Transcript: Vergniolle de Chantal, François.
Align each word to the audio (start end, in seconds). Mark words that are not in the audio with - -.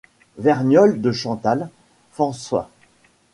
Vergniolle 0.39 0.99
de 0.99 1.11
Chantal, 1.11 1.69
François. 2.11 2.71